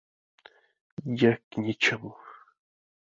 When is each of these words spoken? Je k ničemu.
Je 1.19 1.29
k 1.49 1.51
ničemu. 1.61 2.11